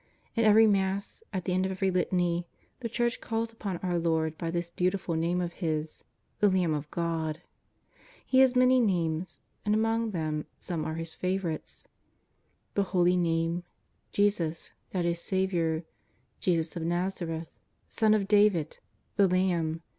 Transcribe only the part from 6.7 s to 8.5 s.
of God." He